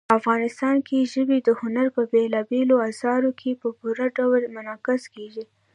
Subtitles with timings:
[0.19, 5.43] افغانستان کې ژبې د هنر په بېلابېلو اثارو کې په پوره ډول منعکس کېږي.